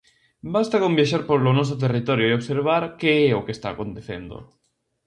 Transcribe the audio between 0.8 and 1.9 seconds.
con viaxar polo noso